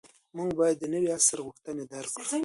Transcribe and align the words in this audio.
موږ 0.37 0.49
باید 0.59 0.77
د 0.79 0.83
نوي 0.93 1.09
عصر 1.17 1.37
غوښتنې 1.45 1.83
درک 1.91 2.11
کړو. 2.15 2.25